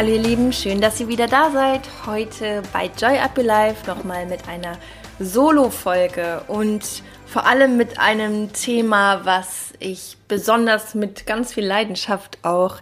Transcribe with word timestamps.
Hallo 0.00 0.12
ihr 0.12 0.22
Lieben, 0.22 0.50
schön, 0.50 0.80
dass 0.80 0.98
ihr 0.98 1.08
wieder 1.08 1.26
da 1.26 1.50
seid. 1.50 1.82
Heute 2.06 2.62
bei 2.72 2.86
Joy 2.86 3.18
Up 3.18 3.36
Your 3.36 3.44
Life 3.44 3.86
nochmal 3.86 4.24
mit 4.24 4.48
einer 4.48 4.78
Solo-Folge 5.18 6.42
und 6.48 7.02
vor 7.26 7.44
allem 7.44 7.76
mit 7.76 7.98
einem 7.98 8.50
Thema, 8.54 9.26
was 9.26 9.74
ich 9.78 10.16
besonders 10.26 10.94
mit 10.94 11.26
ganz 11.26 11.52
viel 11.52 11.66
Leidenschaft 11.66 12.38
auch 12.42 12.76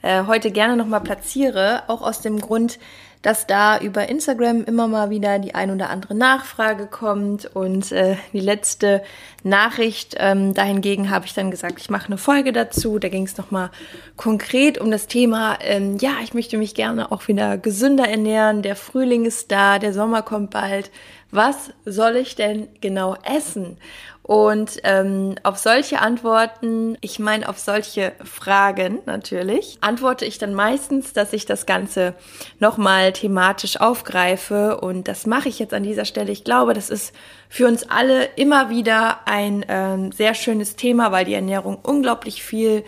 äh, 0.00 0.24
heute 0.26 0.50
gerne 0.50 0.78
nochmal 0.78 1.02
platziere. 1.02 1.82
Auch 1.88 2.00
aus 2.00 2.22
dem 2.22 2.40
Grund, 2.40 2.78
dass 3.22 3.46
da 3.46 3.78
über 3.78 4.08
Instagram 4.08 4.64
immer 4.64 4.88
mal 4.88 5.10
wieder 5.10 5.38
die 5.38 5.54
ein 5.54 5.70
oder 5.70 5.90
andere 5.90 6.14
Nachfrage 6.14 6.86
kommt 6.86 7.46
und 7.46 7.92
äh, 7.92 8.16
die 8.32 8.40
letzte 8.40 9.02
Nachricht 9.44 10.16
ähm, 10.18 10.54
dahingegen 10.54 11.10
habe 11.10 11.26
ich 11.26 11.34
dann 11.34 11.52
gesagt, 11.52 11.80
ich 11.80 11.88
mache 11.88 12.06
eine 12.06 12.18
Folge 12.18 12.52
dazu. 12.52 12.98
Da 12.98 13.08
ging 13.08 13.24
es 13.24 13.36
nochmal 13.36 13.70
konkret 14.16 14.78
um 14.78 14.90
das 14.90 15.06
Thema, 15.06 15.58
ähm, 15.62 15.98
ja, 16.00 16.14
ich 16.22 16.34
möchte 16.34 16.58
mich 16.58 16.74
gerne 16.74 17.12
auch 17.12 17.28
wieder 17.28 17.58
gesünder 17.58 18.08
ernähren. 18.08 18.62
Der 18.62 18.76
Frühling 18.76 19.24
ist 19.24 19.52
da, 19.52 19.78
der 19.78 19.92
Sommer 19.92 20.22
kommt 20.22 20.50
bald. 20.50 20.90
Was 21.32 21.70
soll 21.86 22.16
ich 22.16 22.36
denn 22.36 22.68
genau 22.82 23.16
essen? 23.24 23.78
Und 24.22 24.76
ähm, 24.84 25.34
auf 25.42 25.56
solche 25.56 26.00
Antworten, 26.00 26.98
ich 27.00 27.18
meine 27.18 27.48
auf 27.48 27.58
solche 27.58 28.12
Fragen 28.22 29.00
natürlich, 29.06 29.78
antworte 29.80 30.26
ich 30.26 30.36
dann 30.36 30.52
meistens, 30.52 31.14
dass 31.14 31.32
ich 31.32 31.46
das 31.46 31.64
Ganze 31.64 32.14
nochmal 32.60 33.14
thematisch 33.14 33.80
aufgreife. 33.80 34.78
Und 34.80 35.08
das 35.08 35.26
mache 35.26 35.48
ich 35.48 35.58
jetzt 35.58 35.72
an 35.72 35.82
dieser 35.82 36.04
Stelle. 36.04 36.30
Ich 36.30 36.44
glaube, 36.44 36.74
das 36.74 36.90
ist 36.90 37.14
für 37.48 37.66
uns 37.66 37.88
alle 37.88 38.26
immer 38.36 38.68
wieder 38.68 39.26
ein 39.26 39.64
ähm, 39.68 40.12
sehr 40.12 40.34
schönes 40.34 40.76
Thema, 40.76 41.12
weil 41.12 41.24
die 41.24 41.34
Ernährung 41.34 41.78
unglaublich 41.82 42.42
viel 42.42 42.84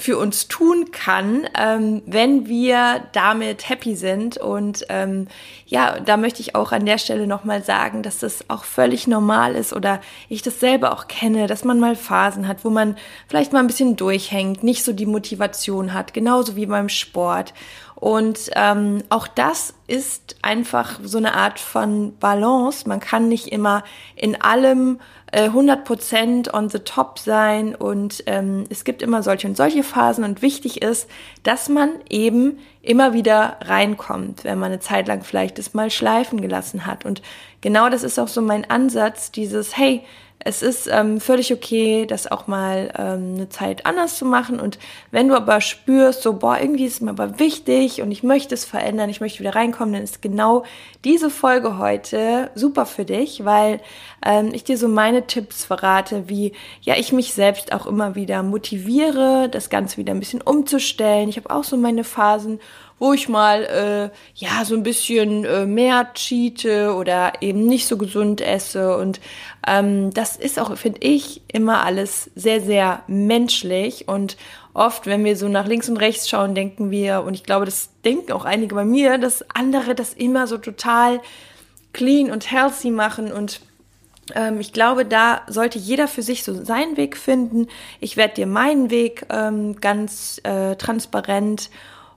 für 0.00 0.16
uns 0.16 0.46
tun 0.46 0.92
kann, 0.92 1.48
ähm, 1.58 2.02
wenn 2.06 2.46
wir 2.46 3.02
damit 3.10 3.68
happy 3.68 3.96
sind. 3.96 4.36
Und 4.36 4.86
ähm, 4.90 5.26
ja, 5.66 5.98
da 5.98 6.16
möchte 6.16 6.40
ich 6.40 6.54
auch 6.54 6.70
an 6.70 6.86
der 6.86 6.98
Stelle 6.98 7.26
nochmal 7.26 7.64
sagen, 7.64 8.04
dass 8.04 8.20
das 8.20 8.44
auch 8.46 8.62
völlig 8.62 9.08
normal 9.08 9.56
ist 9.56 9.72
oder 9.72 10.00
ich 10.28 10.42
das 10.42 10.60
selber 10.60 10.92
auch 10.92 11.08
kenne, 11.08 11.48
dass 11.48 11.64
man 11.64 11.80
mal 11.80 11.96
Phasen 11.96 12.46
hat, 12.46 12.64
wo 12.64 12.70
man 12.70 12.96
vielleicht 13.26 13.52
mal 13.52 13.58
ein 13.58 13.66
bisschen 13.66 13.96
durchhängt, 13.96 14.62
nicht 14.62 14.84
so 14.84 14.92
die 14.92 15.04
Motivation 15.04 15.92
hat, 15.92 16.14
genauso 16.14 16.54
wie 16.54 16.66
beim 16.66 16.88
Sport. 16.88 17.52
Und 18.00 18.50
ähm, 18.54 19.02
auch 19.08 19.26
das 19.26 19.74
ist 19.88 20.36
einfach 20.42 21.00
so 21.02 21.18
eine 21.18 21.34
Art 21.34 21.58
von 21.58 22.16
Balance. 22.18 22.88
Man 22.88 23.00
kann 23.00 23.28
nicht 23.28 23.48
immer 23.48 23.82
in 24.14 24.40
allem 24.40 25.00
äh, 25.32 25.48
100% 25.48 26.54
on 26.54 26.68
the 26.68 26.78
top 26.78 27.18
sein 27.18 27.74
und 27.74 28.22
ähm, 28.26 28.66
es 28.70 28.84
gibt 28.84 29.02
immer 29.02 29.24
solche 29.24 29.48
und 29.48 29.56
solche 29.56 29.82
Phasen 29.82 30.22
und 30.22 30.42
wichtig 30.42 30.80
ist, 30.80 31.10
dass 31.42 31.68
man 31.68 31.90
eben 32.08 32.60
immer 32.82 33.14
wieder 33.14 33.56
reinkommt, 33.62 34.44
wenn 34.44 34.60
man 34.60 34.70
eine 34.70 34.80
Zeit 34.80 35.08
lang 35.08 35.24
vielleicht 35.24 35.58
es 35.58 35.74
mal 35.74 35.90
schleifen 35.90 36.40
gelassen 36.40 36.86
hat. 36.86 37.04
Und 37.04 37.20
genau 37.62 37.88
das 37.88 38.04
ist 38.04 38.20
auch 38.20 38.28
so 38.28 38.40
mein 38.40 38.70
Ansatz, 38.70 39.32
dieses, 39.32 39.76
hey, 39.76 40.04
es 40.48 40.62
ist 40.62 40.88
ähm, 40.90 41.20
völlig 41.20 41.52
okay, 41.52 42.06
das 42.06 42.26
auch 42.26 42.46
mal 42.46 42.90
ähm, 42.96 43.34
eine 43.34 43.50
Zeit 43.50 43.84
anders 43.84 44.16
zu 44.16 44.24
machen. 44.24 44.58
Und 44.60 44.78
wenn 45.10 45.28
du 45.28 45.36
aber 45.36 45.60
spürst, 45.60 46.22
so, 46.22 46.32
boah, 46.32 46.58
irgendwie 46.58 46.86
ist 46.86 46.94
es 46.94 47.00
mir 47.02 47.10
aber 47.10 47.38
wichtig 47.38 48.00
und 48.00 48.10
ich 48.10 48.22
möchte 48.22 48.54
es 48.54 48.64
verändern, 48.64 49.10
ich 49.10 49.20
möchte 49.20 49.40
wieder 49.40 49.54
reinkommen, 49.54 49.92
dann 49.92 50.02
ist 50.02 50.22
genau 50.22 50.64
diese 51.04 51.28
Folge 51.28 51.76
heute 51.76 52.50
super 52.54 52.86
für 52.86 53.04
dich, 53.04 53.44
weil 53.44 53.80
ähm, 54.24 54.48
ich 54.54 54.64
dir 54.64 54.78
so 54.78 54.88
meine 54.88 55.26
Tipps 55.26 55.66
verrate, 55.66 56.30
wie 56.30 56.52
ja 56.80 56.94
ich 56.96 57.12
mich 57.12 57.34
selbst 57.34 57.74
auch 57.74 57.86
immer 57.86 58.14
wieder 58.14 58.42
motiviere, 58.42 59.50
das 59.50 59.68
Ganze 59.68 59.98
wieder 59.98 60.14
ein 60.14 60.20
bisschen 60.20 60.40
umzustellen. 60.40 61.28
Ich 61.28 61.36
habe 61.36 61.50
auch 61.50 61.64
so 61.64 61.76
meine 61.76 62.04
Phasen 62.04 62.58
wo 62.98 63.12
ich 63.12 63.28
mal 63.28 63.64
äh, 63.64 64.10
ja 64.34 64.64
so 64.64 64.74
ein 64.74 64.82
bisschen 64.82 65.44
äh, 65.44 65.66
mehr 65.66 66.12
cheate 66.14 66.94
oder 66.94 67.32
eben 67.40 67.66
nicht 67.66 67.86
so 67.86 67.96
gesund 67.96 68.40
esse. 68.40 68.96
Und 68.96 69.20
ähm, 69.66 70.12
das 70.12 70.36
ist 70.36 70.58
auch, 70.58 70.76
finde 70.76 71.00
ich, 71.02 71.42
immer 71.52 71.84
alles 71.84 72.30
sehr, 72.34 72.60
sehr 72.60 73.02
menschlich. 73.06 74.08
Und 74.08 74.36
oft, 74.74 75.06
wenn 75.06 75.24
wir 75.24 75.36
so 75.36 75.48
nach 75.48 75.66
links 75.66 75.88
und 75.88 75.96
rechts 75.96 76.28
schauen, 76.28 76.54
denken 76.54 76.90
wir, 76.90 77.22
und 77.22 77.34
ich 77.34 77.44
glaube, 77.44 77.64
das 77.64 77.90
denken 78.04 78.32
auch 78.32 78.44
einige 78.44 78.74
bei 78.74 78.84
mir, 78.84 79.18
dass 79.18 79.44
andere 79.54 79.94
das 79.94 80.12
immer 80.12 80.46
so 80.46 80.58
total 80.58 81.20
clean 81.92 82.30
und 82.30 82.50
healthy 82.50 82.90
machen 82.90 83.32
und 83.32 83.60
ähm, 84.34 84.60
ich 84.60 84.72
glaube, 84.72 85.04
da 85.04 85.42
sollte 85.46 85.78
jeder 85.78 86.08
für 86.08 86.22
sich 86.22 86.44
so 86.44 86.64
seinen 86.64 86.96
Weg 86.96 87.16
finden. 87.16 87.66
Ich 88.00 88.16
werde 88.16 88.34
dir 88.34 88.46
meinen 88.46 88.90
Weg 88.90 89.26
ähm, 89.30 89.80
ganz 89.80 90.40
äh, 90.44 90.76
transparent 90.76 91.70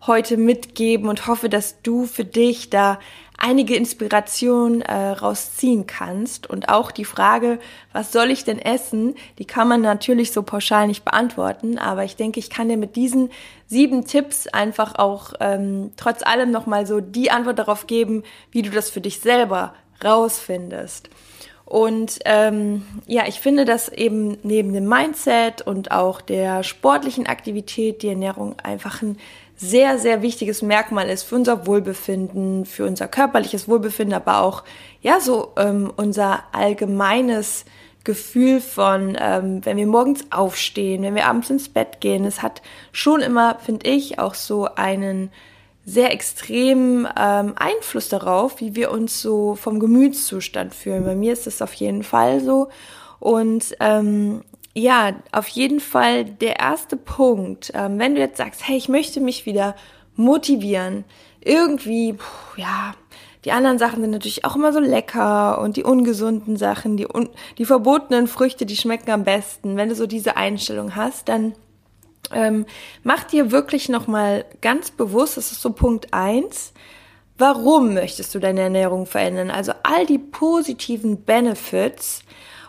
heute 0.07 0.38
mitgeben 0.38 1.09
und 1.09 1.28
hoffe, 1.28 1.50
dass 1.50 1.81
du 1.81 2.06
für 2.06 2.25
dich 2.25 2.69
da 2.69 3.00
einige 3.38 3.75
Inspiration 3.75 4.81
äh, 4.81 4.94
rausziehen 4.94 5.88
kannst. 5.88 6.47
Und 6.47 6.69
auch 6.69 6.91
die 6.91 7.06
Frage, 7.06 7.59
was 7.91 8.12
soll 8.12 8.29
ich 8.29 8.44
denn 8.44 8.59
essen, 8.59 9.16
die 9.39 9.45
kann 9.45 9.67
man 9.67 9.81
natürlich 9.81 10.31
so 10.31 10.44
pauschal 10.44 10.88
nicht 10.88 11.03
beantworten. 11.03 11.78
Aber 11.78 12.03
ich 12.03 12.16
denke, 12.16 12.39
ich 12.39 12.50
kann 12.50 12.69
dir 12.69 12.78
mit 12.78 12.95
diesen 12.95 13.31
sieben 13.66 14.06
Tipps 14.06 14.47
einfach 14.47 14.95
auch 14.95 15.34
ähm, 15.39 15.91
trotz 15.97 16.23
allem 16.23 16.51
nochmal 16.51 16.85
so 16.85 17.00
die 17.00 17.31
Antwort 17.31 17.57
darauf 17.57 17.88
geben, 17.88 18.23
wie 18.51 18.62
du 18.62 18.69
das 18.69 18.89
für 18.89 19.01
dich 19.01 19.19
selber 19.19 19.73
rausfindest. 20.03 21.09
Und 21.66 22.19
ähm, 22.25 22.83
ja, 23.07 23.28
ich 23.28 23.39
finde, 23.39 23.63
dass 23.63 23.88
eben 23.88 24.38
neben 24.44 24.73
dem 24.73 24.89
Mindset 24.89 25.62
und 25.62 25.91
auch 25.91 26.19
der 26.19 26.63
sportlichen 26.63 27.28
Aktivität 27.28 28.03
die 28.03 28.09
Ernährung 28.09 28.59
einfach 28.59 29.01
ein 29.01 29.18
sehr, 29.62 30.00
sehr 30.00 30.24
wichtiges 30.24 30.64
Merkmal 30.64 31.08
ist 31.08 31.22
für 31.22 31.36
unser 31.36 31.68
Wohlbefinden, 31.68 32.66
für 32.66 32.86
unser 32.86 33.08
körperliches 33.08 33.68
Wohlbefinden, 33.68 34.16
aber 34.16 34.42
auch, 34.42 34.64
ja, 35.02 35.20
so 35.20 35.54
ähm, 35.56 35.94
unser 35.96 36.44
allgemeines 36.52 37.66
Gefühl 38.04 38.60
von, 38.60 39.16
ähm, 39.20 39.64
wenn 39.64 39.78
wir 39.78 39.86
morgens 39.86 40.26
aufstehen, 40.32 41.04
wenn 41.04 41.14
wir 41.14 41.28
abends 41.28 41.52
ins 41.52 41.70
Bett 41.70 42.02
gehen. 42.02 42.26
Es 42.26 42.42
hat 42.42 42.64
schon 42.92 43.22
immer, 43.22 43.60
finde 43.64 43.88
ich, 43.88 44.18
auch 44.18 44.34
so 44.34 44.66
einen 44.66 45.30
sehr 45.86 46.12
extremen 46.12 47.08
ähm, 47.16 47.54
Einfluss 47.56 48.10
darauf, 48.10 48.60
wie 48.62 48.76
wir 48.76 48.90
uns 48.90 49.22
so 49.22 49.54
vom 49.56 49.80
Gemütszustand 49.80 50.74
fühlen. 50.74 51.06
Bei 51.06 51.16
mir 51.16 51.34
ist 51.34 51.46
es 51.46 51.62
auf 51.62 51.74
jeden 51.76 52.02
Fall 52.02 52.40
so. 52.40 52.70
Und 53.20 53.76
ähm, 53.80 54.42
ja, 54.74 55.14
auf 55.32 55.48
jeden 55.50 55.80
Fall 55.80 56.26
der 56.26 56.59
erste 56.59 56.98
Punkt, 56.98 57.72
ähm, 57.76 58.00
wenn 58.00 58.16
du 58.16 58.22
jetzt 58.22 58.38
sagst, 58.38 58.68
hey, 58.68 58.78
ich 58.78 58.90
möchte 58.90 59.20
mich 59.20 59.46
wieder 59.46 59.76
motivieren, 60.16 61.04
irgendwie, 61.42 62.14
puh, 62.14 62.58
ja, 62.58 62.94
die 63.44 63.52
anderen 63.52 63.80
Sachen 63.80 64.02
sind 64.02 64.12
natürlich 64.12 64.46
auch 64.46 64.56
immer 64.56 64.72
so 64.72 64.80
lecker 64.80 65.60
und 65.62 65.76
die 65.76 65.84
ungesunden 65.84 66.58
Sachen, 66.58 66.96
die, 66.96 67.08
un 67.08 67.30
die 67.58 67.66
verbotenen 67.66 68.28
Früchte, 68.28 68.66
die 68.66 68.76
schmecken 68.76 69.10
am 69.10 69.24
besten. 69.24 69.78
Wenn 69.78 69.90
du 69.90 69.96
so 69.96 70.06
diese 70.06 70.38
Einstellung 70.38 70.96
hast, 70.96 71.28
dann 71.28 71.54
ähm, 72.31 72.66
mach 73.04 73.24
dir 73.24 73.52
wirklich 73.52 73.90
nochmal 73.90 74.46
ganz 74.62 74.92
bewusst, 74.92 75.38
das 75.38 75.52
ist 75.52 75.62
so 75.62 75.72
Punkt 75.72 76.14
eins. 76.14 76.74
warum 77.38 77.95
möchtest 77.95 78.36
du 78.36 78.40
deine 78.40 78.62
Ernährung 78.62 79.07
verändern? 79.07 79.50
Also 79.50 79.74
all 79.84 80.06
die 80.06 80.19
positiven 80.19 81.24
Benefits, 81.24 82.22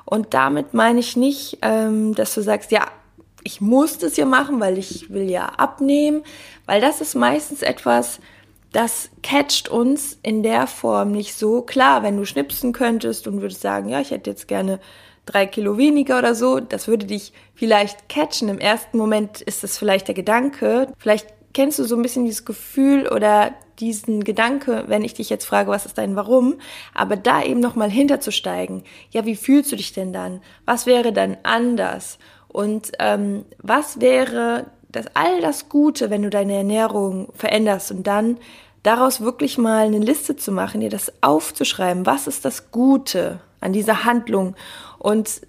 und 0.05 0.35
damit 0.35 0.75
meine 0.75 1.01
ich 1.01 1.17
nicht, 1.17 1.59
ähm, 1.63 2.15
dass 2.15 2.35
du 2.35 2.43
sagst, 2.43 2.71
ja, 2.73 2.87
ich 3.45 3.61
muss 3.61 3.99
das 3.99 4.17
ja 4.17 4.25
machen, 4.25 4.61
weil 4.61 4.79
ich 4.79 5.11
will 5.11 5.29
ja 5.31 5.47
abnehmen, 5.47 6.23
weil 6.67 6.81
das 6.81 7.01
ist 7.01 7.15
meistens 7.15 7.63
etwas, 7.63 8.21
das 8.73 9.11
catcht 9.23 9.69
uns 9.69 10.19
in 10.23 10.43
der 10.43 10.67
Form 10.67 11.13
nicht 11.13 11.35
so. 11.35 11.63
Klar, 11.63 12.03
wenn 12.03 12.17
du 12.17 12.25
schnipsen 12.25 12.73
könntest 12.73 13.27
und 13.27 13.43
würdest 13.43 13.61
sagen, 13.61 13.89
ja, 13.89 14.01
ich 14.01 14.11
hätte 14.11 14.31
jetzt 14.31 14.49
gerne 14.49 14.81
drei 15.27 15.47
Kilo 15.47 15.77
weniger 15.77 16.19
oder 16.19 16.35
so, 16.35 16.59
das 16.59 16.89
würde 16.89 17.07
dich 17.07 17.33
vielleicht 17.55 18.09
catchen. 18.09 18.49
Im 18.49 18.59
ersten 18.59 18.97
Moment 18.97 19.41
ist 19.43 19.63
das 19.63 19.77
vielleicht 19.77 20.09
der 20.09 20.15
Gedanke. 20.15 20.89
Vielleicht 20.99 21.29
kennst 21.53 21.79
du 21.79 21.85
so 21.85 21.97
ein 21.97 22.03
bisschen 22.03 22.25
dieses 22.25 22.45
Gefühl 22.45 23.09
oder 23.09 23.53
diesen 23.79 24.25
Gedanke, 24.25 24.85
wenn 24.87 25.05
ich 25.05 25.15
dich 25.15 25.31
jetzt 25.31 25.45
frage, 25.45 25.71
was 25.71 25.87
ist 25.87 25.99
dein 25.99 26.17
Warum, 26.17 26.57
aber 26.95 27.17
da 27.17 27.43
eben 27.43 27.61
nochmal 27.61 27.91
hinterzusteigen. 27.91 28.85
Ja, 29.11 29.25
wie 29.25 29.37
fühlst 29.37 29.73
du 29.73 29.77
dich 29.77 29.93
denn 29.93 30.13
dann? 30.13 30.41
Was 30.65 30.87
wäre 30.87 31.13
dann 31.13 31.37
anders? 31.43 32.19
Und 32.49 32.93
ähm, 32.99 33.45
was 33.59 34.01
wäre 34.01 34.67
das 34.91 35.07
all 35.15 35.41
das 35.41 35.69
Gute, 35.69 36.11
wenn 36.11 36.23
du 36.23 36.31
deine 36.31 36.55
Ernährung 36.55 37.29
veränderst 37.35 37.91
und 37.91 38.07
dann 38.07 38.39
daraus 38.83 39.21
wirklich 39.21 39.59
mal 39.59 39.87
eine 39.87 39.99
Liste 39.99 40.37
zu 40.37 40.53
machen, 40.53 40.81
dir 40.81 40.91
das 40.91 41.13
aufzuschreiben, 41.23 42.05
was 42.05 42.27
ist 42.27 42.45
das 42.45 42.71
Gute 42.71 43.41
an 43.61 43.73
dieser 43.73 44.05
Handlung 44.05 44.55
und 44.99 45.41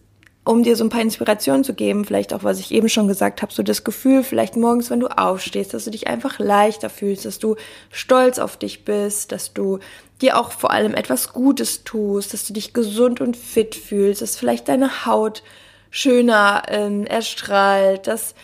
um 0.45 0.63
dir 0.63 0.75
so 0.75 0.84
ein 0.84 0.90
paar 0.90 1.01
Inspirationen 1.01 1.63
zu 1.63 1.74
geben, 1.74 2.04
vielleicht 2.04 2.34
auch, 2.34 2.44
was 2.44 2.60
ich 2.60 2.72
eben 2.72 2.90
schon 2.90 3.07
gesagt 3.07 3.42
habe, 3.42 3.54
so 3.54 3.63
das 3.63 3.84
Gefühl, 3.84 4.24
vielleicht 4.24 4.57
morgens, 4.57 4.90
wenn 4.90 5.00
du 5.00 5.07
aufstehst, 5.07 5.74
dass 5.74 5.86
du 5.86 5.92
dich 5.92 6.07
einfach 6.07 6.38
leichter 6.38 6.90
fühlst, 6.90 7.25
dass 7.25 7.40
du 7.40 7.56
stolz 7.92 8.40
auf 8.40 8.57
dich 8.57 8.84
bist, 8.84 9.31
dass 9.31 9.54
du 9.54 9.80
dir 10.22 10.38
auch 10.38 10.51
vor 10.51 10.72
allem 10.72 10.95
etwas 10.95 11.31
Gutes 11.31 11.84
tust, 11.86 12.34
dass 12.34 12.45
du 12.45 12.54
dich 12.54 12.74
gesund 12.74 13.22
und 13.22 13.38
fit 13.38 13.75
fühlst, 13.75 14.22
dass 14.22 14.36
vielleicht 14.36 14.68
deine 14.68 15.06
Haut 15.06 15.44
schöner 15.90 16.63
ähm, 16.68 17.06
erstrahlt, 17.06 18.07
dass 18.07 18.36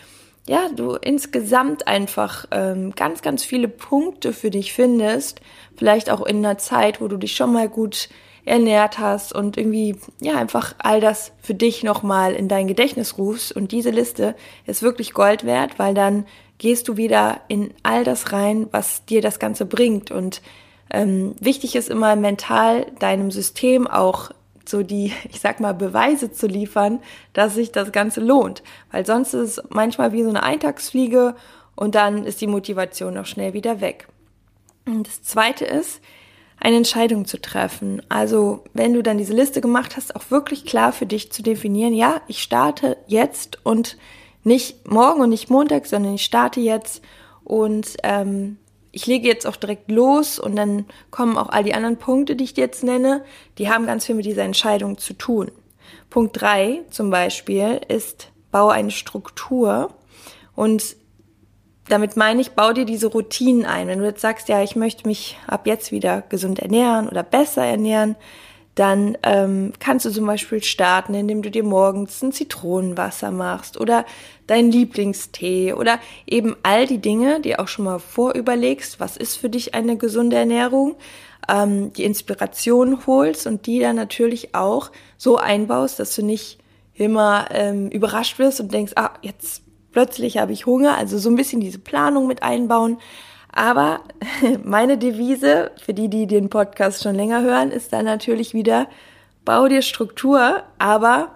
ja, 0.48 0.69
du 0.75 0.95
insgesamt 0.95 1.88
einfach 1.88 2.45
ähm, 2.52 2.94
ganz, 2.95 3.22
ganz 3.22 3.44
viele 3.44 3.68
Punkte 3.68 4.34
für 4.34 4.50
dich 4.50 4.74
findest, 4.74 5.42
vielleicht 5.75 6.10
auch 6.10 6.25
in 6.25 6.38
einer 6.38 6.57
Zeit, 6.57 7.02
wo 7.02 7.07
du 7.07 7.18
dich 7.18 7.36
schon 7.36 7.54
mal 7.54 7.69
gut 7.69 8.10
ernährt 8.45 9.00
hast 9.00 9.33
und 9.33 9.57
irgendwie, 9.57 9.95
ja, 10.21 10.38
einfach 10.38 10.75
all 10.80 11.01
das 11.01 11.31
für 11.41 11.53
dich 11.53 11.83
nochmal 11.83 12.33
in 12.33 12.47
dein 12.47 12.68
Gedächtnis 12.68 13.18
rufst. 13.18 13.51
Und 13.51 13.71
diese 13.71 13.89
Liste 13.89 14.36
ist 14.65 14.81
wirklich 14.81 15.13
Gold 15.13 15.44
wert, 15.45 15.77
weil 15.77 15.94
dann 15.94 16.25
gehst 16.57 16.88
du 16.88 16.97
wieder 16.97 17.41
in 17.47 17.74
all 17.83 18.03
das 18.03 18.31
rein, 18.31 18.68
was 18.71 19.06
dir 19.06 19.21
das 19.21 19.39
Ganze 19.39 19.65
bringt. 19.65 20.12
Und 20.12 20.41
ähm, 20.89 21.36
wichtig 21.39 21.75
ist 21.75 21.89
immer 21.89 22.15
mental 22.15 22.88
deinem 23.00 23.31
System 23.31 23.88
auch 23.88 24.31
so 24.65 24.83
die, 24.83 25.13
ich 25.31 25.39
sag 25.39 25.59
mal, 25.59 25.74
Beweise 25.74 26.31
zu 26.31 26.47
liefern, 26.47 27.00
dass 27.33 27.56
sich 27.56 27.71
das 27.71 27.92
Ganze 27.92 28.21
lohnt. 28.21 28.63
Weil 28.92 29.06
sonst 29.06 29.33
ist 29.33 29.57
es 29.57 29.63
manchmal 29.69 30.12
wie 30.13 30.24
so 30.24 30.30
eine 30.30 30.44
Eintagsfliege 30.44 31.35
und 31.75 31.95
dann 31.95 32.25
ist 32.25 32.42
die 32.42 32.47
Motivation 32.47 33.18
auch 33.18 33.25
schnell 33.25 33.53
wieder 33.53 33.81
weg. 33.81 34.07
Und 34.85 35.07
das 35.07 35.24
zweite 35.24 35.65
ist, 35.65 36.01
eine 36.59 36.77
Entscheidung 36.77 37.25
zu 37.25 37.39
treffen. 37.41 38.01
Also, 38.09 38.63
wenn 38.73 38.94
du 38.94 39.01
dann 39.01 39.17
diese 39.17 39.33
Liste 39.33 39.61
gemacht 39.61 39.95
hast, 39.95 40.15
auch 40.15 40.29
wirklich 40.29 40.65
klar 40.65 40.91
für 40.91 41.06
dich 41.06 41.31
zu 41.31 41.41
definieren, 41.41 41.94
ja, 41.94 42.21
ich 42.27 42.41
starte 42.41 42.97
jetzt 43.07 43.59
und 43.63 43.97
nicht 44.44 44.89
morgen 44.89 45.21
und 45.21 45.29
nicht 45.29 45.50
Montag, 45.50 45.85
sondern 45.85 46.15
ich 46.15 46.23
starte 46.23 46.59
jetzt 46.59 47.03
und 47.44 47.97
ähm, 48.03 48.57
ich 48.91 49.06
lege 49.06 49.27
jetzt 49.27 49.45
auch 49.45 49.56
direkt 49.56 49.91
los 49.91 50.39
und 50.39 50.56
dann 50.56 50.85
kommen 51.11 51.38
auch 51.38 51.50
all 51.50 51.63
die 51.63 51.73
anderen 51.73 51.97
Punkte, 51.97 52.35
die 52.35 52.44
ich 52.44 52.53
dir 52.53 52.61
jetzt 52.61 52.83
nenne, 52.83 53.23
die 53.57 53.69
haben 53.69 53.85
ganz 53.85 54.06
viel 54.06 54.15
mit 54.15 54.25
dieser 54.25 54.44
Entscheidung 54.44 54.97
zu 54.97 55.13
tun. 55.13 55.51
Punkt 56.09 56.39
drei 56.41 56.81
zum 56.89 57.09
Beispiel 57.09 57.81
ist, 57.88 58.31
baue 58.51 58.73
eine 58.73 58.91
Struktur 58.91 59.94
und 60.56 60.95
damit 61.89 62.15
meine 62.15 62.41
ich, 62.41 62.51
bau 62.51 62.71
dir 62.71 62.86
diese 62.86 63.07
Routinen 63.07 63.65
ein. 63.65 63.88
Wenn 63.88 64.00
du 64.00 64.06
jetzt 64.06 64.21
sagst, 64.21 64.47
ja, 64.47 64.63
ich 64.63 64.75
möchte 64.75 65.07
mich 65.07 65.38
ab 65.47 65.68
jetzt 65.68 65.91
wieder 65.91 66.21
gesund 66.21 66.59
ernähren 66.59 67.09
oder 67.09 67.24
besser 67.24 67.65
ernähren, 67.65 68.15
dann 68.75 69.18
ähm, 69.24 69.74
kannst 69.80 70.06
du 70.06 70.09
zum 70.09 70.25
Beispiel 70.25 70.63
starten, 70.63 71.13
indem 71.13 71.41
du 71.41 71.51
dir 71.51 71.63
morgens 71.63 72.21
ein 72.21 72.31
Zitronenwasser 72.31 73.30
machst 73.30 73.77
oder 73.77 74.06
dein 74.47 74.71
Lieblingstee 74.71 75.74
oder 75.74 76.00
eben 76.25 76.56
all 76.63 76.88
die 76.88 77.00
Dinge, 77.00 77.41
die 77.41 77.59
auch 77.59 77.68
schon 77.68 77.86
mal 77.86 78.00
vorüberlegst, 78.00 79.00
was 79.01 79.18
ist 79.18 79.35
für 79.35 79.50
dich 79.50 79.74
eine 79.75 79.97
gesunde 79.97 80.38
Ernährung, 80.38 80.95
ähm, 81.50 81.92
die 81.92 82.06
Inspiration 82.06 83.06
holst 83.06 83.47
und 83.47 83.65
die 83.65 83.80
dann 83.80 83.97
natürlich 83.97 84.56
auch 84.56 84.92
so 85.18 85.38
einbaust, 85.38 86.00
dass 86.00 86.15
du 86.15 86.24
nicht 86.24 86.59
immer 86.94 87.47
ähm, 87.51 87.89
überrascht 87.89 88.39
wirst 88.39 88.62
und 88.62 88.74
denkst, 88.74 88.94
ah, 88.95 89.12
jetzt 89.21 89.63
plötzlich 89.91 90.38
habe 90.38 90.51
ich 90.51 90.65
Hunger, 90.65 90.97
also 90.97 91.18
so 91.18 91.30
ein 91.30 91.36
bisschen 91.36 91.62
diese 91.62 91.80
Planung 91.80 92.27
mit 92.27 92.44
einbauen. 92.44 92.97
Aber 93.51 94.01
meine 94.63 94.97
Devise, 94.97 95.71
für 95.83 95.94
die, 95.94 96.09
die 96.09 96.27
den 96.27 96.50
Podcast 96.50 97.03
schon 97.03 97.15
länger 97.15 97.41
hören, 97.41 97.71
ist 97.71 97.94
dann 97.94 98.06
natürlich 98.06 98.53
wieder, 98.53 98.88
bau 99.45 99.68
dir 99.68 99.81
Struktur, 99.81 100.63
aber 100.77 101.36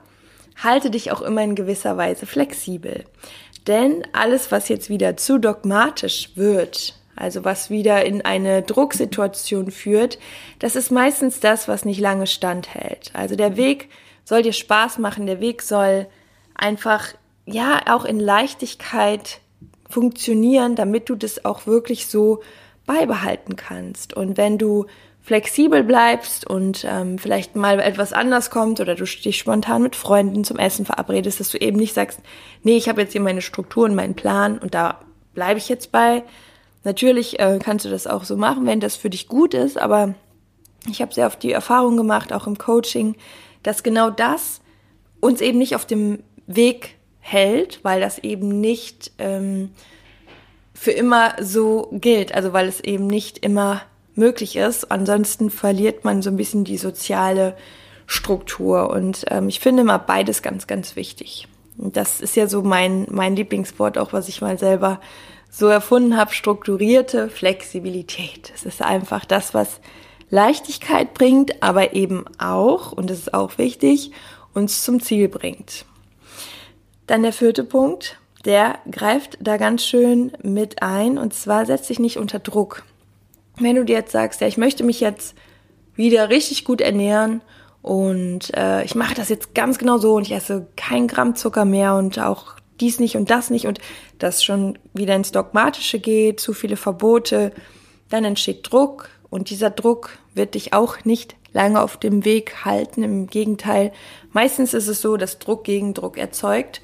halte 0.61 0.91
dich 0.91 1.11
auch 1.11 1.21
immer 1.21 1.44
in 1.44 1.55
gewisser 1.55 1.97
Weise 1.97 2.25
flexibel. 2.25 3.05
Denn 3.67 4.05
alles, 4.13 4.51
was 4.51 4.67
jetzt 4.67 4.89
wieder 4.89 5.17
zu 5.17 5.39
dogmatisch 5.39 6.31
wird, 6.35 6.95
also 7.15 7.45
was 7.45 7.69
wieder 7.69 8.06
in 8.06 8.23
eine 8.23 8.61
Drucksituation 8.61 9.71
führt, 9.71 10.19
das 10.59 10.75
ist 10.75 10.91
meistens 10.91 11.39
das, 11.39 11.67
was 11.67 11.85
nicht 11.85 11.99
lange 11.99 12.27
standhält. 12.27 13.11
Also 13.13 13.35
der 13.35 13.56
Weg 13.56 13.89
soll 14.25 14.41
dir 14.41 14.53
Spaß 14.53 14.97
machen, 14.99 15.25
der 15.25 15.39
Weg 15.39 15.61
soll 15.61 16.07
einfach 16.56 17.13
ja 17.45 17.81
auch 17.88 18.06
in 18.06 18.19
Leichtigkeit 18.19 19.40
funktionieren, 19.90 20.75
damit 20.75 21.10
du 21.10 21.16
das 21.16 21.45
auch 21.45 21.68
wirklich 21.68 22.07
so 22.07 22.42
beibehalten 22.86 23.56
kannst. 23.56 24.13
Und 24.13 24.38
wenn 24.38 24.57
du 24.57 24.86
flexibel 25.22 25.84
bleibst 25.84 26.45
und 26.45 26.86
ähm, 26.88 27.18
vielleicht 27.18 27.56
mal 27.56 27.80
etwas 27.80 28.12
anders 28.12 28.50
kommt 28.50 28.81
oder 28.81 28.95
du 28.95 29.06
dich 29.06 29.38
spontan 29.38 29.81
mit 29.81 29.95
Freunden 29.95 30.44
zum 30.44 30.57
Essen 30.60 30.86
verabredest, 30.86 31.40
dass 31.40 31.50
du 31.50 31.57
eben 31.57 31.78
nicht 31.78 31.94
sagst, 31.94 32.19
nee, 32.62 32.75
ich 32.75 32.90
habe 32.90 33.01
jetzt 33.01 33.13
hier 33.13 33.22
meine 33.22 33.42
Struktur 33.42 33.86
und 33.86 33.95
meinen 33.95 34.16
Plan 34.16 34.57
und 34.57 34.74
da 34.74 35.00
bleibe 35.34 35.60
ich 35.60 35.69
jetzt 35.69 35.94
bei. 35.94 36.24
Natürlich 36.84 37.40
äh, 37.40 37.60
kannst 37.63 37.86
du 37.86 37.90
das 37.90 38.06
auch 38.06 38.25
so 38.25 38.36
machen, 38.36 38.66
wenn 38.66 38.81
das 38.81 38.98
für 38.98 39.10
dich 39.10 39.30
gut 39.30 39.54
ist, 39.54 39.78
aber 39.78 40.16
ich 40.90 41.01
habe 41.01 41.13
sehr 41.13 41.28
oft 41.28 41.42
die 41.42 41.54
Erfahrung 41.54 41.95
gemacht, 41.95 42.34
auch 42.34 42.45
im 42.45 42.57
Coaching, 42.57 43.16
dass 43.63 43.84
genau 43.84 44.10
das 44.10 44.60
uns 45.22 45.40
eben 45.40 45.57
nicht 45.57 45.75
auf 45.75 45.86
dem 45.86 46.22
Weg 46.48 46.98
hält, 47.23 47.79
weil 47.83 48.01
das 48.01 48.19
eben 48.19 48.59
nicht 48.59 49.11
ähm, 49.17 49.71
für 50.73 50.91
immer 50.91 51.33
so 51.41 51.87
gilt, 51.93 52.35
also 52.35 52.51
weil 52.53 52.67
es 52.67 52.81
eben 52.81 53.07
nicht 53.07 53.39
immer 53.39 53.81
möglich 54.13 54.57
ist. 54.57 54.91
Ansonsten 54.91 55.49
verliert 55.49 56.03
man 56.03 56.21
so 56.21 56.29
ein 56.29 56.35
bisschen 56.35 56.65
die 56.65 56.77
soziale 56.77 57.55
Struktur 58.05 58.89
und 58.89 59.25
ähm, 59.29 59.47
ich 59.47 59.61
finde 59.61 59.83
immer 59.83 59.97
beides 59.97 60.41
ganz, 60.41 60.67
ganz 60.67 60.95
wichtig. 60.97 61.47
Und 61.77 61.95
das 61.95 62.19
ist 62.19 62.35
ja 62.35 62.47
so 62.47 62.61
mein, 62.61 63.07
mein 63.09 63.35
Lieblingswort, 63.35 63.97
auch 63.97 64.13
was 64.13 64.27
ich 64.27 64.41
mal 64.41 64.59
selber 64.59 64.99
so 65.49 65.67
erfunden 65.67 66.17
habe, 66.17 66.33
strukturierte 66.33 67.29
Flexibilität. 67.29 68.51
Es 68.53 68.65
ist 68.65 68.81
einfach 68.81 69.23
das, 69.23 69.53
was 69.53 69.79
Leichtigkeit 70.29 71.13
bringt, 71.13 71.63
aber 71.63 71.93
eben 71.93 72.25
auch, 72.37 72.91
und 72.91 73.09
das 73.09 73.19
ist 73.19 73.33
auch 73.33 73.57
wichtig, 73.57 74.11
uns 74.53 74.83
zum 74.83 74.99
Ziel 74.99 75.29
bringt. 75.29 75.85
Dann 77.07 77.23
der 77.23 77.33
vierte 77.33 77.63
Punkt, 77.63 78.17
der 78.45 78.79
greift 78.89 79.38
da 79.41 79.57
ganz 79.57 79.85
schön 79.85 80.31
mit 80.41 80.81
ein 80.81 81.17
und 81.17 81.33
zwar 81.33 81.65
setzt 81.65 81.85
sich 81.85 82.00
nicht 82.00 82.17
unter 82.17 82.39
Druck. 82.39 82.83
Wenn 83.57 83.75
du 83.75 83.85
dir 83.85 83.95
jetzt 83.95 84.11
sagst, 84.11 84.41
ja, 84.41 84.47
ich 84.47 84.57
möchte 84.57 84.83
mich 84.83 84.99
jetzt 84.99 85.35
wieder 85.95 86.30
richtig 86.30 86.66
gut 86.66 86.81
ernähren 86.81 87.42
und 87.81 88.56
äh, 88.56 88.83
ich 88.83 88.95
mache 88.95 89.13
das 89.16 89.30
jetzt 89.30 89.54
ganz 89.54 89.78
genau 89.78 89.97
so 89.97 90.16
und 90.16 90.23
ich 90.23 90.33
esse 90.33 90.68
kein 90.75 91.07
Gramm 91.07 91.35
Zucker 91.35 91.66
mehr 91.66 91.95
und 91.95 92.19
auch 92.19 92.56
dies 92.80 92.99
nicht 92.99 93.16
und 93.16 93.30
das 93.30 93.49
nicht 93.49 93.68
und 93.68 93.80
das 94.19 94.44
schon 94.44 94.80
wieder 94.94 95.16
ins 95.16 95.31
Dogmatische 95.31 95.99
geht, 95.99 96.39
zu 96.39 96.54
viele 96.54 96.78
Verbote, 96.78 97.51
dann 98.09 98.25
entsteht 98.25 98.71
Druck 98.71 99.09
und 99.33 99.49
dieser 99.49 99.71
Druck 99.71 100.19
wird 100.35 100.54
dich 100.54 100.73
auch 100.73 101.06
nicht 101.06 101.35
lange 101.54 101.81
auf 101.81 101.97
dem 101.97 102.23
Weg 102.23 102.66
halten. 102.66 103.02
Im 103.02 103.25
Gegenteil, 103.25 103.92
meistens 104.31 104.75
ist 104.75 104.87
es 104.87 105.02
so, 105.02 105.18
dass 105.18 105.40
Druck 105.40 105.63
gegen 105.63 105.95
Druck 105.95 106.19
erzeugt. 106.19 106.81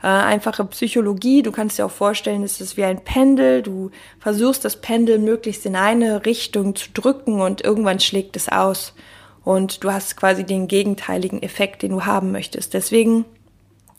Äh, 0.00 0.06
einfache 0.06 0.64
Psychologie, 0.66 1.42
du 1.42 1.50
kannst 1.50 1.76
dir 1.76 1.86
auch 1.86 1.90
vorstellen, 1.90 2.44
es 2.44 2.60
ist 2.60 2.76
wie 2.76 2.84
ein 2.84 3.02
Pendel. 3.02 3.62
Du 3.62 3.90
versuchst 4.20 4.64
das 4.64 4.80
Pendel 4.80 5.18
möglichst 5.18 5.66
in 5.66 5.74
eine 5.74 6.24
Richtung 6.24 6.76
zu 6.76 6.88
drücken 6.94 7.40
und 7.40 7.64
irgendwann 7.64 7.98
schlägt 7.98 8.36
es 8.36 8.48
aus. 8.48 8.94
Und 9.44 9.82
du 9.82 9.90
hast 9.90 10.16
quasi 10.16 10.44
den 10.44 10.68
gegenteiligen 10.68 11.42
Effekt, 11.42 11.82
den 11.82 11.90
du 11.90 12.04
haben 12.04 12.30
möchtest. 12.30 12.74
Deswegen 12.74 13.24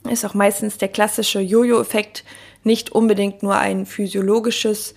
ist 0.09 0.23
auch 0.23 0.33
meistens 0.33 0.77
der 0.77 0.87
klassische 0.87 1.41
Jojo-Effekt 1.41 2.23
nicht 2.63 2.93
unbedingt 2.93 3.43
nur 3.43 3.57
ein 3.57 3.85
physiologisches 3.85 4.95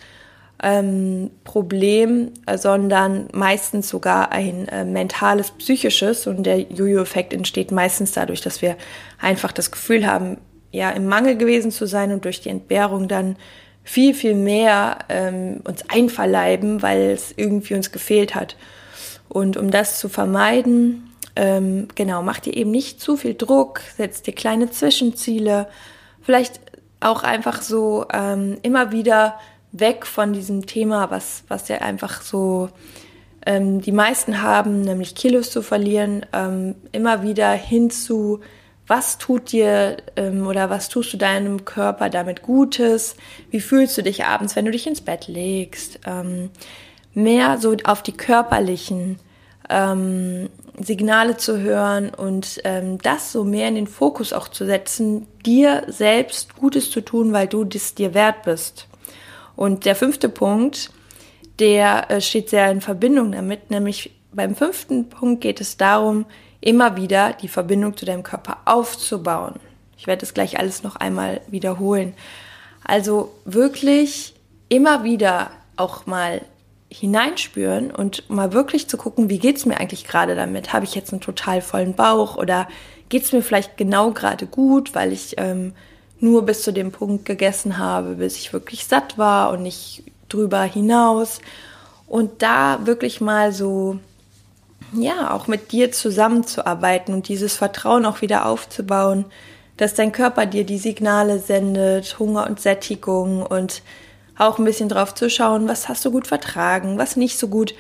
ähm, 0.62 1.30
Problem, 1.44 2.30
sondern 2.56 3.28
meistens 3.32 3.88
sogar 3.88 4.32
ein 4.32 4.68
äh, 4.68 4.84
mentales, 4.84 5.50
psychisches. 5.50 6.26
Und 6.26 6.44
der 6.44 6.60
Jojo-Effekt 6.60 7.32
entsteht 7.32 7.72
meistens 7.72 8.12
dadurch, 8.12 8.40
dass 8.40 8.62
wir 8.62 8.76
einfach 9.20 9.52
das 9.52 9.70
Gefühl 9.70 10.06
haben, 10.06 10.38
ja, 10.70 10.90
im 10.90 11.06
Mangel 11.06 11.36
gewesen 11.36 11.70
zu 11.70 11.86
sein 11.86 12.12
und 12.12 12.24
durch 12.24 12.40
die 12.40 12.48
Entbehrung 12.48 13.08
dann 13.08 13.36
viel, 13.84 14.14
viel 14.14 14.34
mehr 14.34 14.98
ähm, 15.08 15.60
uns 15.64 15.84
einverleiben, 15.88 16.82
weil 16.82 17.10
es 17.10 17.34
irgendwie 17.36 17.74
uns 17.74 17.92
gefehlt 17.92 18.34
hat. 18.34 18.56
Und 19.28 19.56
um 19.56 19.70
das 19.70 19.98
zu 19.98 20.08
vermeiden, 20.08 21.10
ähm, 21.36 21.88
genau, 21.94 22.22
mach 22.22 22.40
dir 22.40 22.56
eben 22.56 22.70
nicht 22.70 23.00
zu 23.00 23.16
viel 23.16 23.34
Druck, 23.34 23.80
setz 23.96 24.22
dir 24.22 24.34
kleine 24.34 24.70
Zwischenziele, 24.70 25.68
vielleicht 26.20 26.60
auch 27.00 27.22
einfach 27.22 27.62
so 27.62 28.06
ähm, 28.12 28.58
immer 28.62 28.92
wieder 28.92 29.34
weg 29.72 30.06
von 30.06 30.32
diesem 30.32 30.66
Thema, 30.66 31.10
was, 31.10 31.44
was 31.48 31.68
ja 31.68 31.78
einfach 31.78 32.22
so 32.22 32.68
ähm, 33.44 33.80
die 33.80 33.92
meisten 33.92 34.42
haben, 34.42 34.82
nämlich 34.82 35.14
Kilos 35.14 35.50
zu 35.50 35.62
verlieren, 35.62 36.24
ähm, 36.32 36.76
immer 36.92 37.22
wieder 37.22 37.50
hin 37.52 37.90
zu, 37.90 38.40
was 38.86 39.18
tut 39.18 39.52
dir 39.52 39.96
ähm, 40.16 40.46
oder 40.46 40.70
was 40.70 40.88
tust 40.88 41.12
du 41.12 41.16
deinem 41.16 41.64
Körper 41.64 42.10
damit 42.10 42.42
Gutes? 42.42 43.16
Wie 43.50 43.60
fühlst 43.60 43.96
du 43.96 44.02
dich 44.02 44.24
abends, 44.24 44.54
wenn 44.54 44.66
du 44.66 44.70
dich 44.70 44.86
ins 44.86 45.00
Bett 45.00 45.28
legst? 45.28 46.00
Ähm, 46.06 46.50
mehr 47.14 47.58
so 47.58 47.76
auf 47.84 48.02
die 48.02 48.12
körperlichen 48.12 49.18
ähm, 49.68 50.50
Signale 50.78 51.36
zu 51.36 51.58
hören 51.60 52.10
und 52.10 52.60
ähm, 52.64 52.98
das 52.98 53.32
so 53.32 53.44
mehr 53.44 53.68
in 53.68 53.74
den 53.74 53.86
Fokus 53.86 54.32
auch 54.32 54.48
zu 54.48 54.64
setzen, 54.64 55.26
dir 55.44 55.84
selbst 55.88 56.56
Gutes 56.56 56.90
zu 56.90 57.00
tun, 57.00 57.32
weil 57.32 57.46
du 57.46 57.64
das 57.64 57.94
dir 57.94 58.14
wert 58.14 58.42
bist. 58.44 58.88
Und 59.62 59.84
der 59.84 59.94
fünfte 59.94 60.28
Punkt, 60.28 60.90
der 61.60 62.10
äh, 62.10 62.20
steht 62.20 62.50
sehr 62.50 62.68
in 62.72 62.80
Verbindung 62.80 63.30
damit, 63.30 63.70
nämlich 63.70 64.10
beim 64.32 64.56
fünften 64.56 65.08
Punkt 65.08 65.40
geht 65.40 65.60
es 65.60 65.76
darum, 65.76 66.26
immer 66.60 66.96
wieder 66.96 67.32
die 67.32 67.46
Verbindung 67.46 67.96
zu 67.96 68.04
deinem 68.04 68.24
Körper 68.24 68.56
aufzubauen. 68.64 69.60
Ich 69.96 70.08
werde 70.08 70.22
das 70.22 70.34
gleich 70.34 70.58
alles 70.58 70.82
noch 70.82 70.96
einmal 70.96 71.42
wiederholen. 71.46 72.14
Also 72.82 73.32
wirklich 73.44 74.34
immer 74.68 75.04
wieder 75.04 75.52
auch 75.76 76.06
mal 76.06 76.40
hineinspüren 76.90 77.92
und 77.92 78.28
mal 78.28 78.52
wirklich 78.52 78.88
zu 78.88 78.96
gucken, 78.96 79.28
wie 79.30 79.38
geht's 79.38 79.64
mir 79.64 79.78
eigentlich 79.78 80.08
gerade 80.08 80.34
damit? 80.34 80.72
Habe 80.72 80.86
ich 80.86 80.96
jetzt 80.96 81.12
einen 81.12 81.20
total 81.20 81.60
vollen 81.60 81.94
Bauch 81.94 82.36
oder 82.36 82.66
geht's 83.10 83.30
mir 83.30 83.42
vielleicht 83.42 83.76
genau 83.76 84.10
gerade 84.10 84.46
gut, 84.46 84.96
weil 84.96 85.12
ich 85.12 85.36
ähm, 85.36 85.72
nur 86.22 86.42
bis 86.42 86.62
zu 86.62 86.72
dem 86.72 86.92
Punkt 86.92 87.24
gegessen 87.24 87.78
habe, 87.78 88.14
bis 88.14 88.36
ich 88.36 88.52
wirklich 88.52 88.86
satt 88.86 89.18
war 89.18 89.50
und 89.50 89.62
nicht 89.62 90.04
drüber 90.28 90.62
hinaus. 90.62 91.40
Und 92.06 92.42
da 92.42 92.86
wirklich 92.86 93.20
mal 93.20 93.52
so, 93.52 93.98
ja, 94.92 95.34
auch 95.34 95.46
mit 95.46 95.72
dir 95.72 95.92
zusammenzuarbeiten 95.92 97.14
und 97.14 97.28
dieses 97.28 97.56
Vertrauen 97.56 98.06
auch 98.06 98.22
wieder 98.22 98.46
aufzubauen, 98.46 99.24
dass 99.76 99.94
dein 99.94 100.12
Körper 100.12 100.46
dir 100.46 100.64
die 100.64 100.78
Signale 100.78 101.38
sendet, 101.38 102.18
Hunger 102.18 102.46
und 102.46 102.60
Sättigung 102.60 103.44
und 103.44 103.82
auch 104.38 104.58
ein 104.58 104.64
bisschen 104.64 104.88
drauf 104.88 105.14
zu 105.14 105.28
schauen, 105.30 105.68
was 105.68 105.88
hast 105.88 106.04
du 106.04 106.10
gut 106.10 106.26
vertragen, 106.26 106.98
was 106.98 107.16
nicht 107.16 107.38
so 107.38 107.48
gut. 107.48 107.74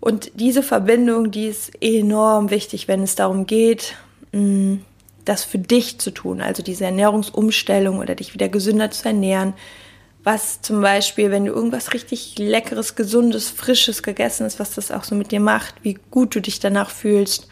Und 0.00 0.32
diese 0.34 0.62
Verbindung, 0.62 1.30
die 1.30 1.46
ist 1.46 1.72
enorm 1.80 2.50
wichtig, 2.50 2.88
wenn 2.88 3.02
es 3.02 3.14
darum 3.14 3.46
geht, 3.46 3.94
mm, 4.32 4.74
das 5.24 5.44
für 5.44 5.58
dich 5.58 5.98
zu 5.98 6.10
tun, 6.10 6.40
also 6.40 6.62
diese 6.62 6.84
Ernährungsumstellung 6.84 7.98
oder 7.98 8.14
dich 8.14 8.34
wieder 8.34 8.48
gesünder 8.48 8.90
zu 8.90 9.06
ernähren. 9.06 9.54
Was 10.22 10.62
zum 10.62 10.80
Beispiel, 10.80 11.30
wenn 11.30 11.44
du 11.44 11.52
irgendwas 11.52 11.92
richtig 11.92 12.38
Leckeres, 12.38 12.94
Gesundes, 12.94 13.50
Frisches 13.50 14.02
gegessen 14.02 14.46
hast, 14.46 14.58
was 14.58 14.74
das 14.74 14.90
auch 14.90 15.04
so 15.04 15.14
mit 15.14 15.32
dir 15.32 15.40
macht, 15.40 15.74
wie 15.82 15.98
gut 16.10 16.34
du 16.34 16.40
dich 16.40 16.60
danach 16.60 16.90
fühlst 16.90 17.48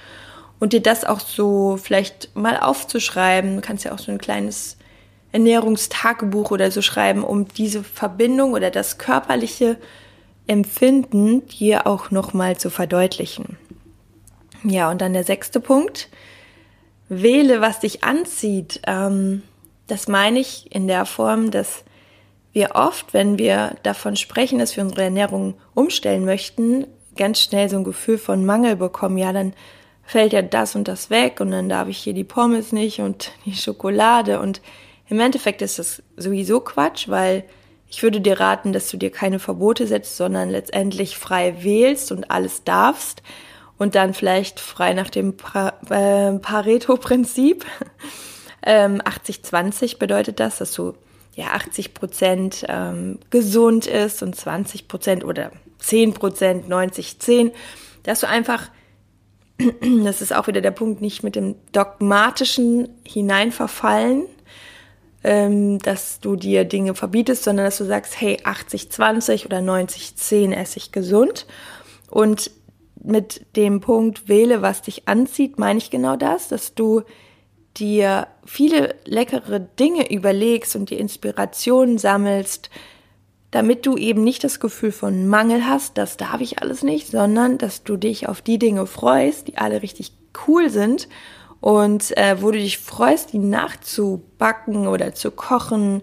und 0.59 0.73
dir 0.73 0.81
das 0.81 1.05
auch 1.05 1.21
so 1.21 1.77
vielleicht 1.77 2.35
mal 2.35 2.59
aufzuschreiben. 2.59 3.57
Du 3.57 3.63
kannst 3.63 3.85
ja 3.85 3.93
auch 3.93 3.99
so 3.99 4.11
ein 4.11 4.19
kleines 4.19 4.79
Ernährungstagebuch 5.33 6.51
oder 6.51 6.71
so 6.71 6.83
schreiben, 6.83 7.25
um 7.25 7.49
diese 7.49 7.83
Verbindung 7.83 8.53
oder 8.53 8.71
das 8.71 8.97
körperliche 8.99 9.77
Empfinden 10.47 11.47
dir 11.47 11.87
auch 11.87 12.11
nochmal 12.11 12.57
zu 12.57 12.71
verdeutlichen. 12.71 13.57
Ja, 14.65 14.91
und 14.91 15.01
dann 15.01 15.13
der 15.13 15.25
sechste 15.25 15.61
Punkt. 15.61 16.09
Wähle, 17.21 17.61
was 17.61 17.81
dich 17.81 18.05
anzieht. 18.05 18.81
Ähm, 18.87 19.43
das 19.87 20.09
meine 20.09 20.39
ich 20.39 20.75
in 20.75 20.89
der 20.89 21.05
Form, 21.05 21.51
dass 21.51 21.85
wir 22.53 22.71
oft, 22.75 23.13
wenn 23.13 23.39
wir 23.39 23.77
davon 23.83 24.17
sprechen, 24.17 24.59
dass 24.59 24.77
wir 24.77 24.85
unsere 24.85 25.03
Ernährung 25.03 25.55
umstellen 25.75 26.25
möchten, 26.25 26.87
ganz 27.17 27.41
schnell 27.41 27.69
so 27.69 27.77
ein 27.77 27.85
Gefühl 27.85 28.19
von 28.19 28.47
Mangel 28.47 28.77
bekommen. 28.77 29.19
Ja, 29.19 29.33
dann 29.33 29.53
fällt 30.03 30.33
ja 30.33 30.43
das 30.43 30.75
und 30.75 30.89
das 30.89 31.11
weg 31.11 31.41
und 31.41 31.51
dann 31.51 31.69
darf 31.69 31.89
ich 31.89 31.99
hier 31.99 32.15
die 32.15 32.25
Pommes 32.25 32.73
nicht 32.73 33.01
und 33.01 33.33
die 33.45 33.55
Schokolade 33.55 34.41
und 34.41 34.61
im 35.09 35.21
Endeffekt 35.21 35.63
ist 35.63 35.79
das 35.79 36.03
sowieso 36.17 36.61
Quatsch, 36.61 37.09
weil 37.09 37.45
ich 37.89 38.03
würde 38.03 38.21
dir 38.21 38.41
raten, 38.41 38.73
dass 38.73 38.91
du 38.91 38.97
dir 38.97 39.11
keine 39.11 39.39
Verbote 39.39 39.87
setzt, 39.87 40.17
sondern 40.17 40.49
letztendlich 40.49 41.19
frei 41.19 41.63
wählst 41.63 42.11
und 42.13 42.31
alles 42.31 42.65
darfst 42.65 43.23
und 43.83 43.97
dann 43.97 44.15
vielleicht 44.15 44.61
frei 44.61 44.95
nach 44.95 45.11
dem 45.11 45.35
äh, 45.55 46.39
Pareto-Prinzip. 46.39 47.67
Ähm, 48.65 49.03
80-20 49.03 49.99
bedeutet 49.99 50.39
das, 50.39 50.59
dass 50.59 50.73
du 50.73 50.95
ja 51.35 51.47
80 51.47 51.95
Prozent 51.95 52.65
ähm, 52.69 53.19
gesund 53.31 53.89
ist 53.89 54.23
und 54.23 54.37
20 54.37 54.87
Prozent 54.87 55.25
oder 55.25 55.51
10 55.79 56.15
Prozent, 56.15 56.69
90, 56.69 57.19
10, 57.19 57.51
dass 58.05 58.21
du 58.21 58.29
einfach, 58.29 58.71
das 60.05 60.23
ist 60.23 60.33
auch 60.33 60.47
wieder 60.47 60.61
der 60.61 60.71
Punkt, 60.71 61.01
nicht 61.01 61.25
mit 61.25 61.35
dem 61.35 61.57
dogmatischen 61.73 62.89
hineinverfallen, 63.05 64.27
ähm, 65.25 65.81
dass 65.81 66.21
du 66.21 66.37
dir 66.37 66.65
Dinge 66.65 66.95
verbietest, 66.95 67.43
sondern 67.43 67.67
dass 67.67 67.79
du 67.79 67.85
sagst, 67.85 68.21
hey, 68.21 68.39
80-20 68.45 69.45
oder 69.45 69.59
90-10 69.59 70.55
esse 70.55 70.77
ich 70.77 70.93
gesund. 70.93 71.49
Und 72.09 72.53
mit 73.03 73.57
dem 73.57 73.81
Punkt 73.81 74.29
wähle, 74.29 74.63
was 74.63 74.83
dich 74.83 75.09
anzieht, 75.09 75.59
meine 75.59 75.79
ich 75.79 75.91
genau 75.91 76.17
das, 76.17 76.49
dass 76.49 76.75
du 76.75 77.03
dir 77.77 78.29
viele 78.45 78.95
leckere 79.05 79.61
Dinge 79.61 80.11
überlegst 80.13 80.77
und 80.77 80.91
die 80.91 80.99
Inspiration 80.99 81.99
sammelst, 81.99 82.71
damit 83.51 83.87
du 83.87 83.97
eben 83.97 84.25
nicht 84.25 84.45
das 84.45 84.61
Gefühl 84.61 84.93
von 84.93 85.27
Mangel 85.27 85.67
hast, 85.67 85.99
das 85.99 86.17
darf 86.17 86.41
ich 86.41 86.61
alles 86.61 86.83
nicht, 86.83 87.09
sondern 87.09 87.59
dass 87.59 87.83
du 87.83 87.97
dich 87.97 88.29
auf 88.29 88.41
die 88.41 88.59
Dinge 88.59 88.87
freust, 88.87 89.49
die 89.49 89.59
alle 89.59 89.83
richtig 89.83 90.13
cool 90.47 90.71
sind 90.71 91.09
und 91.61 92.17
äh, 92.17 92.41
wo 92.41 92.51
du 92.51 92.59
dich 92.59 92.79
freust, 92.79 93.33
die 93.33 93.39
nachzubacken 93.39 94.87
oder 94.87 95.15
zu 95.15 95.31
kochen. 95.31 96.03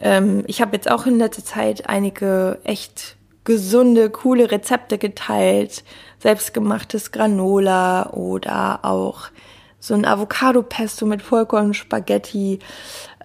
Ähm, 0.00 0.42
ich 0.46 0.60
habe 0.62 0.74
jetzt 0.74 0.90
auch 0.90 1.06
in 1.06 1.18
letzter 1.18 1.44
Zeit 1.44 1.88
einige 1.88 2.58
echt 2.64 3.16
gesunde, 3.44 4.10
coole 4.10 4.50
Rezepte 4.50 4.96
geteilt, 4.96 5.84
selbstgemachtes 6.20 7.12
Granola 7.12 8.10
oder 8.10 8.84
auch 8.84 9.28
so 9.78 9.94
ein 9.94 10.04
Avocado-Pesto 10.04 11.06
mit 11.06 11.22
Vollkorn-Spaghetti. 11.22 12.58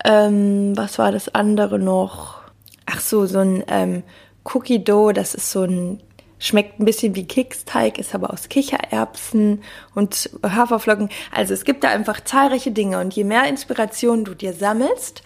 Ähm, 0.03 0.73
was 0.75 0.97
war 0.97 1.11
das 1.11 1.33
andere 1.35 1.77
noch? 1.77 2.41
Ach 2.85 3.01
so, 3.01 3.25
so 3.25 3.39
ein 3.39 3.63
ähm, 3.67 4.03
Cookie 4.45 4.83
Dough, 4.83 5.13
das 5.13 5.35
ist 5.35 5.51
so 5.51 5.63
ein 5.63 6.01
Schmeckt 6.37 6.79
ein 6.79 6.85
bisschen 6.85 7.15
wie 7.15 7.25
Keksteig, 7.25 7.97
ist 7.97 8.13
aber 8.13 8.31
aus 8.31 8.49
Kichererbsen 8.49 9.63
und 9.95 10.29
Haferflocken. 10.43 11.09
Also 11.31 11.53
es 11.53 11.63
gibt 11.63 11.83
da 11.83 11.89
einfach 11.89 12.21
zahlreiche 12.21 12.71
Dinge 12.71 12.99
und 12.99 13.15
je 13.15 13.23
mehr 13.23 13.47
Inspiration 13.47 14.25
du 14.25 14.33
dir 14.35 14.53
sammelst, 14.53 15.23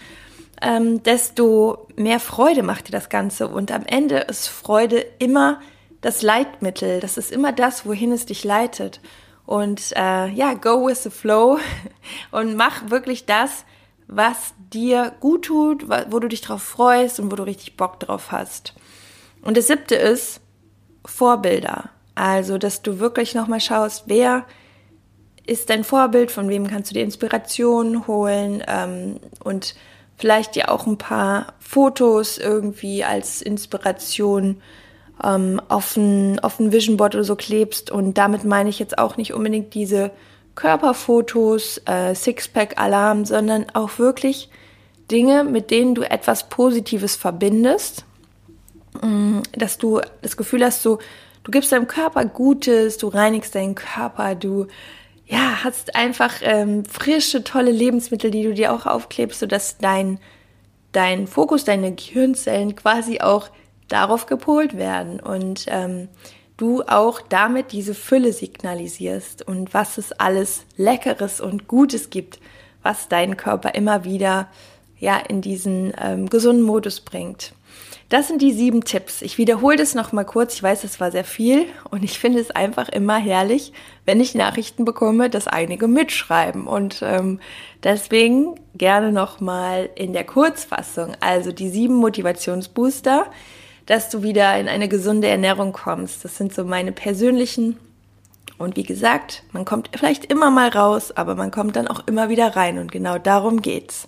ähm, 0.61 1.01
desto 1.01 1.87
mehr 1.95 2.19
Freude 2.19 2.61
macht 2.61 2.87
dir 2.87 2.91
das 2.91 3.09
Ganze. 3.09 3.47
Und 3.47 3.71
am 3.71 3.85
Ende 3.85 4.17
ist 4.17 4.47
Freude 4.47 5.03
immer 5.17 5.59
das 6.01 6.21
Leitmittel. 6.21 6.99
Das 6.99 7.17
ist 7.17 7.31
immer 7.31 7.51
das, 7.51 7.85
wohin 7.85 8.11
es 8.11 8.25
dich 8.25 8.43
leitet. 8.43 9.01
Und 9.45 9.93
äh, 9.95 10.27
ja, 10.29 10.53
go 10.53 10.85
with 10.85 11.03
the 11.03 11.09
flow 11.09 11.59
und 12.31 12.55
mach 12.55 12.89
wirklich 12.89 13.25
das, 13.25 13.65
was 14.07 14.53
dir 14.73 15.13
gut 15.19 15.45
tut, 15.45 15.89
wo 16.09 16.19
du 16.19 16.27
dich 16.27 16.41
drauf 16.41 16.63
freust 16.63 17.19
und 17.19 17.31
wo 17.31 17.35
du 17.35 17.43
richtig 17.43 17.77
Bock 17.77 17.99
drauf 17.99 18.31
hast. 18.31 18.73
Und 19.41 19.57
das 19.57 19.67
siebte 19.67 19.95
ist, 19.95 20.41
Vorbilder. 21.05 21.89
Also, 22.15 22.57
dass 22.57 22.81
du 22.81 22.99
wirklich 22.99 23.33
nochmal 23.33 23.61
schaust, 23.61 24.03
wer 24.07 24.45
ist 25.45 25.69
dein 25.69 25.83
Vorbild, 25.83 26.31
von 26.31 26.49
wem 26.49 26.67
kannst 26.67 26.91
du 26.91 26.93
dir 26.93 27.03
Inspiration 27.03 28.05
holen 28.07 28.63
ähm, 28.67 29.19
und 29.43 29.73
vielleicht 30.17 30.55
dir 30.55 30.69
auch 30.69 30.85
ein 30.85 30.97
paar 30.97 31.53
Fotos 31.59 32.37
irgendwie 32.37 33.03
als 33.03 33.41
Inspiration 33.41 34.61
ähm, 35.23 35.61
auf, 35.67 35.95
ein, 35.97 36.39
auf 36.39 36.59
ein 36.59 36.71
Vision 36.71 36.97
Board 36.97 37.15
oder 37.15 37.23
so 37.23 37.35
klebst. 37.35 37.91
Und 37.91 38.17
damit 38.17 38.43
meine 38.43 38.69
ich 38.69 38.79
jetzt 38.79 38.97
auch 38.97 39.17
nicht 39.17 39.33
unbedingt 39.33 39.73
diese 39.73 40.11
Körperfotos, 40.55 41.81
äh, 41.85 42.13
Sixpack-Alarm, 42.13 43.25
sondern 43.25 43.67
auch 43.73 43.99
wirklich 43.99 44.49
Dinge, 45.09 45.43
mit 45.43 45.71
denen 45.71 45.95
du 45.95 46.03
etwas 46.03 46.49
Positives 46.49 47.15
verbindest 47.15 48.05
Mm, 49.01 49.39
dass 49.53 49.77
du 49.77 50.01
das 50.21 50.35
Gefühl 50.37 50.63
hast, 50.65 50.81
so, 50.81 50.99
du 51.43 51.51
gibst 51.51 51.71
deinem 51.71 51.87
Körper 51.87 52.25
Gutes, 52.25 52.97
du 52.97 53.07
reinigst 53.07 53.55
deinen 53.55 53.75
Körper, 53.75 54.35
du 54.35 54.67
ja, 55.25 55.63
hast 55.63 55.95
einfach 55.95 56.35
ähm, 56.41 56.85
frische, 56.85 57.43
tolle 57.43 57.71
Lebensmittel, 57.71 58.31
die 58.31 58.43
du 58.43 58.53
dir 58.53 58.73
auch 58.73 58.87
aufklebst, 58.87 59.39
sodass 59.39 59.77
dein, 59.77 60.19
dein 60.91 61.27
Fokus, 61.27 61.65
deine 61.65 61.93
Gehirnzellen 61.93 62.75
quasi 62.75 63.21
auch 63.21 63.49
darauf 63.89 64.25
gepolt 64.25 64.77
werden 64.77 65.19
und 65.19 65.65
ähm, 65.67 66.07
du 66.57 66.83
auch 66.83 67.21
damit 67.21 67.71
diese 67.71 67.93
Fülle 67.93 68.33
signalisierst 68.33 69.47
und 69.47 69.73
was 69.73 69.97
es 69.97 70.11
alles 70.13 70.65
Leckeres 70.77 71.41
und 71.41 71.67
Gutes 71.67 72.09
gibt, 72.09 72.39
was 72.83 73.09
deinen 73.09 73.37
Körper 73.37 73.75
immer 73.75 74.03
wieder 74.03 74.47
ja 74.99 75.17
in 75.17 75.41
diesen 75.41 75.93
ähm, 76.01 76.29
gesunden 76.29 76.63
Modus 76.63 76.99
bringt. 77.01 77.53
Das 78.09 78.27
sind 78.27 78.41
die 78.41 78.53
sieben 78.53 78.83
Tipps. 78.83 79.21
Ich 79.21 79.37
wiederhole 79.37 79.77
das 79.77 79.93
nochmal 79.93 80.25
kurz. 80.25 80.55
Ich 80.55 80.63
weiß, 80.63 80.83
es 80.83 80.99
war 80.99 81.11
sehr 81.11 81.23
viel 81.23 81.67
und 81.91 82.03
ich 82.03 82.17
finde 82.17 82.39
es 82.39 82.49
einfach 82.49 82.89
immer 82.89 83.17
herrlich, 83.17 83.71
wenn 84.05 84.19
ich 84.19 84.33
Nachrichten 84.33 84.83
bekomme, 84.83 85.29
dass 85.29 85.47
einige 85.47 85.87
mitschreiben. 85.87 86.65
Und 86.65 87.03
ähm, 87.03 87.39
deswegen 87.83 88.59
gerne 88.73 89.11
nochmal 89.11 89.91
in 89.93 90.13
der 90.13 90.23
Kurzfassung. 90.23 91.11
Also 91.19 91.51
die 91.51 91.69
sieben 91.69 91.95
Motivationsbooster. 91.95 93.27
Dass 93.89 94.09
du 94.09 94.21
wieder 94.21 94.55
in 94.59 94.69
eine 94.69 94.87
gesunde 94.87 95.27
Ernährung 95.27 95.73
kommst. 95.73 96.23
Das 96.23 96.37
sind 96.37 96.53
so 96.53 96.63
meine 96.63 96.91
persönlichen. 96.91 97.79
Und 98.59 98.75
wie 98.75 98.83
gesagt, 98.83 99.41
man 99.51 99.65
kommt 99.65 99.89
vielleicht 99.97 100.25
immer 100.25 100.51
mal 100.51 100.69
raus, 100.69 101.11
aber 101.11 101.33
man 101.33 101.49
kommt 101.49 101.75
dann 101.75 101.87
auch 101.87 102.05
immer 102.05 102.29
wieder 102.29 102.55
rein. 102.55 102.77
Und 102.77 102.91
genau 102.91 103.17
darum 103.17 103.63
geht's. 103.63 104.07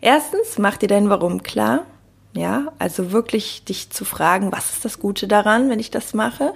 Erstens, 0.00 0.56
mach 0.58 0.76
dir 0.76 0.86
dein 0.86 1.10
Warum 1.10 1.42
klar. 1.42 1.84
Ja, 2.32 2.68
also 2.78 3.10
wirklich 3.10 3.64
dich 3.64 3.90
zu 3.90 4.04
fragen, 4.04 4.52
was 4.52 4.74
ist 4.74 4.84
das 4.84 5.00
Gute 5.00 5.26
daran, 5.26 5.68
wenn 5.68 5.80
ich 5.80 5.90
das 5.90 6.14
mache? 6.14 6.54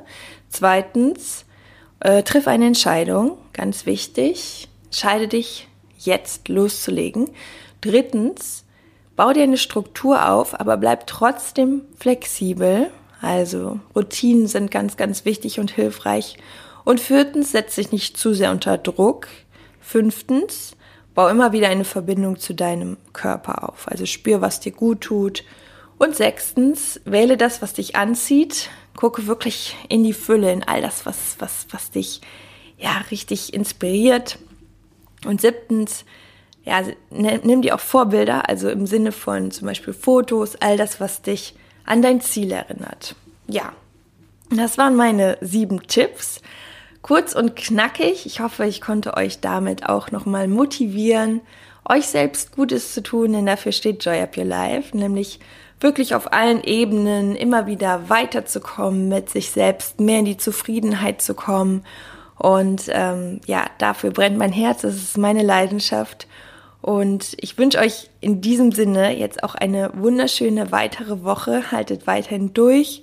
Zweitens, 0.49 1.45
äh, 1.99 2.23
triff 2.23 2.47
eine 2.47 2.69
Entscheidung, 2.69 3.39
ganz 3.55 3.87
wichtig. 3.87 4.69
Entscheide 4.85 5.27
dich 5.27 5.67
jetzt 5.99 6.47
loszulegen. 6.47 7.29
Drittens, 7.81 8.63
bau 9.17 9.33
dir 9.33 9.43
eine 9.43 9.59
Struktur 9.59 10.31
auf, 10.31 10.59
aber 10.59 10.77
bleib 10.77 11.07
trotzdem 11.07 11.83
flexibel. 11.99 12.91
Also 13.21 13.81
Routinen 13.95 14.47
sind 14.47 14.71
ganz, 14.71 14.97
ganz 14.97 15.25
wichtig 15.25 15.61
und 15.61 15.71
hilfreich. 15.71 16.37
Und 16.85 17.01
viertens, 17.01 17.53
setz 17.53 17.77
dich 17.77 17.93
nicht 17.93 18.17
zu 18.17 18.35
sehr 18.35 18.51
unter 18.51 18.79
Druck. 18.79 19.29
Fünftens, 19.81 20.77
bau 21.15 21.29
immer 21.29 21.53
wieder 21.53 21.69
eine 21.69 21.85
Verbindung 21.85 22.39
zu 22.39 22.55
deinem 22.55 22.97
Körper 23.13 23.69
auf. 23.69 23.87
Also 23.89 24.07
spür, 24.07 24.41
was 24.41 24.61
dir 24.61 24.73
gut 24.73 25.03
tut. 25.03 25.45
Und 25.99 26.17
sechstens, 26.17 27.01
wähle 27.05 27.37
das, 27.37 27.63
was 27.63 27.75
dich 27.75 27.95
anzieht. 27.95 28.71
Gucke 28.97 29.27
wirklich 29.27 29.77
in 29.89 30.03
die 30.03 30.13
Fülle, 30.13 30.53
in 30.53 30.65
all 30.65 30.83
das, 30.83 31.07
was, 31.07 31.37
was, 31.39 31.67
was 31.71 31.91
dich 31.91 32.21
ja 32.77 33.05
richtig 33.11 33.55
inspiriert. 33.55 34.39
Und 35.25 35.41
siebtens, 35.41 36.05
ja, 36.65 36.83
nimm 37.11 37.63
dir 37.63 37.75
auch 37.75 37.81
Vorbilder, 37.81 38.49
also 38.49 38.69
im 38.69 38.87
Sinne 38.87 39.13
von 39.13 39.51
zum 39.51 39.67
Beispiel 39.67 39.93
Fotos, 39.93 40.57
all 40.57 40.77
das, 40.77 41.01
was 41.01 41.23
dich 41.23 41.55
an 41.85 42.03
dein 42.03 42.21
Ziel 42.21 42.53
erinnert. 42.53 43.17
Ja, 43.49 43.73
das 44.51 44.79
waren 44.79 44.95
meine 44.95 45.39
sieben 45.41 45.87
Tipps. 45.87 46.41
Kurz 47.01 47.35
und 47.35 47.57
knackig. 47.57 48.27
Ich 48.27 48.39
hoffe, 48.39 48.65
ich 48.65 48.81
konnte 48.81 49.17
euch 49.17 49.41
damit 49.41 49.89
auch 49.89 50.13
nochmal 50.13 50.47
motivieren, 50.47 51.41
euch 51.89 52.07
selbst 52.07 52.55
Gutes 52.55 52.95
zu 52.95 53.03
tun, 53.03 53.33
denn 53.33 53.47
dafür 53.47 53.73
steht 53.73 54.05
Joy 54.05 54.21
Up 54.21 54.37
Your 54.37 54.45
Life, 54.45 54.97
nämlich 54.97 55.41
wirklich 55.81 56.15
auf 56.15 56.33
allen 56.33 56.63
Ebenen 56.63 57.35
immer 57.35 57.67
wieder 57.67 58.09
weiterzukommen, 58.09 59.09
mit 59.09 59.31
sich 59.31 59.51
selbst 59.51 60.01
mehr 60.01 60.21
in 60.21 60.27
die 60.27 60.37
Zufriedenheit 60.37 61.21
zu 61.21 61.35
kommen. 61.35 61.85
Und 62.39 62.85
ähm, 62.89 63.41
ja, 63.47 63.67
dafür 63.79 64.11
brennt 64.13 64.39
mein 64.39 64.53
Herz, 64.53 64.83
das 64.83 64.95
ist 64.95 65.19
meine 65.19 65.43
Leidenschaft. 65.43 66.29
Und 66.83 67.37
ich 67.41 67.57
wünsche 67.59 67.79
euch 67.79 68.11
in 68.21 68.41
diesem 68.41 68.73
Sinne 68.73 69.17
jetzt 69.17 69.45
auch 69.45 69.55
eine 69.55 69.93
wunderschöne 69.95 70.73
weitere 70.73 71.23
Woche. 71.23 71.71
Haltet 71.71 72.09
weiterhin 72.09 72.53
durch, 72.53 73.03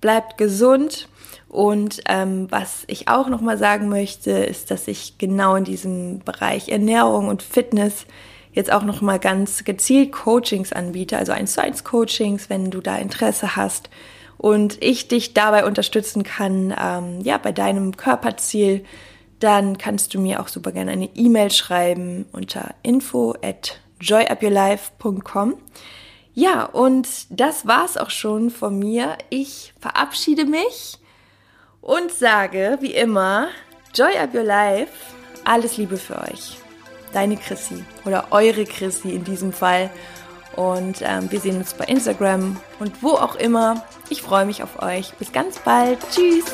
bleibt 0.00 0.36
gesund. 0.36 1.08
Und 1.48 2.00
ähm, 2.06 2.48
was 2.50 2.84
ich 2.88 3.08
auch 3.08 3.28
nochmal 3.28 3.56
sagen 3.56 3.88
möchte, 3.88 4.32
ist, 4.32 4.70
dass 4.72 4.88
ich 4.88 5.16
genau 5.18 5.54
in 5.54 5.64
diesem 5.64 6.18
Bereich 6.20 6.68
Ernährung 6.68 7.28
und 7.28 7.42
Fitness 7.42 8.04
jetzt 8.52 8.72
auch 8.72 8.82
nochmal 8.82 9.20
ganz 9.20 9.64
gezielt 9.64 10.10
Coachings 10.10 10.72
anbiete, 10.72 11.16
also 11.16 11.30
1 11.30 11.52
zu 11.52 11.62
1 11.62 11.84
Coachings, 11.84 12.50
wenn 12.50 12.70
du 12.70 12.80
da 12.80 12.96
Interesse 12.96 13.54
hast 13.54 13.90
und 14.38 14.82
ich 14.82 15.06
dich 15.06 15.34
dabei 15.34 15.66
unterstützen 15.66 16.24
kann, 16.24 16.74
ähm, 16.80 17.20
ja, 17.22 17.38
bei 17.38 17.52
deinem 17.52 17.96
Körperziel 17.96 18.84
dann 19.40 19.78
kannst 19.78 20.14
du 20.14 20.20
mir 20.20 20.40
auch 20.40 20.48
super 20.48 20.72
gerne 20.72 20.92
eine 20.92 21.10
E-Mail 21.14 21.50
schreiben 21.50 22.26
unter 22.32 22.74
info 22.82 23.34
at 23.42 23.80
joyupyourlife.com. 24.00 25.54
Ja, 26.34 26.64
und 26.64 27.08
das 27.30 27.66
war's 27.66 27.96
auch 27.96 28.10
schon 28.10 28.50
von 28.50 28.78
mir. 28.78 29.18
Ich 29.30 29.74
verabschiede 29.80 30.44
mich 30.44 30.98
und 31.80 32.12
sage, 32.12 32.78
wie 32.80 32.94
immer, 32.94 33.48
Joy 33.94 34.16
Up 34.18 34.34
Your 34.34 34.44
Life, 34.44 34.92
alles 35.44 35.76
Liebe 35.76 35.96
für 35.96 36.20
euch. 36.20 36.58
Deine 37.12 37.36
Chrissy 37.36 37.84
oder 38.04 38.28
eure 38.30 38.64
Chrissy 38.64 39.10
in 39.10 39.24
diesem 39.24 39.52
Fall. 39.52 39.90
Und 40.54 41.02
ähm, 41.02 41.30
wir 41.30 41.40
sehen 41.40 41.56
uns 41.56 41.74
bei 41.74 41.86
Instagram 41.86 42.60
und 42.78 43.02
wo 43.02 43.10
auch 43.10 43.34
immer. 43.36 43.84
Ich 44.10 44.22
freue 44.22 44.46
mich 44.46 44.62
auf 44.62 44.82
euch. 44.82 45.12
Bis 45.14 45.32
ganz 45.32 45.58
bald. 45.58 45.98
Tschüss. 46.10 46.44